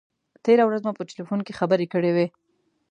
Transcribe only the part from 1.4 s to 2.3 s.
کې خبرې کړې وې.